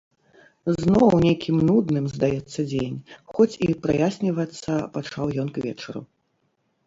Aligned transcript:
Зноў 0.77 1.11
нейкім 1.25 1.57
нудным 1.67 2.05
здаецца 2.13 2.59
дзень, 2.71 2.97
хоць 3.35 3.49
і 3.67 3.69
праяснівацца 3.83 4.71
пачаў 4.95 5.25
ён 5.45 5.55
к 5.59 5.67
вечару. 5.67 6.01